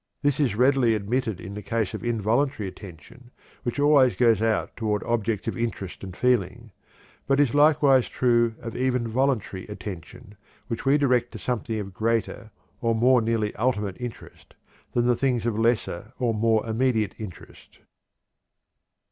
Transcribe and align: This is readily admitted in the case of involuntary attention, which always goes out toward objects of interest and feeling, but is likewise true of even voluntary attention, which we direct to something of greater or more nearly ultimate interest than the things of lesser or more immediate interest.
This 0.23 0.39
is 0.39 0.55
readily 0.55 0.95
admitted 0.95 1.39
in 1.39 1.53
the 1.53 1.61
case 1.61 1.93
of 1.93 2.03
involuntary 2.03 2.67
attention, 2.67 3.29
which 3.61 3.79
always 3.79 4.15
goes 4.15 4.41
out 4.41 4.75
toward 4.75 5.03
objects 5.03 5.47
of 5.47 5.55
interest 5.55 6.03
and 6.03 6.17
feeling, 6.17 6.71
but 7.27 7.39
is 7.39 7.53
likewise 7.53 8.07
true 8.09 8.55
of 8.63 8.75
even 8.75 9.07
voluntary 9.07 9.67
attention, 9.67 10.35
which 10.69 10.85
we 10.87 10.97
direct 10.97 11.31
to 11.33 11.37
something 11.37 11.79
of 11.79 11.93
greater 11.93 12.49
or 12.81 12.95
more 12.95 13.21
nearly 13.21 13.53
ultimate 13.57 14.01
interest 14.01 14.55
than 14.93 15.05
the 15.05 15.15
things 15.15 15.45
of 15.45 15.59
lesser 15.59 16.13
or 16.17 16.33
more 16.33 16.67
immediate 16.67 17.13
interest. 17.19 17.77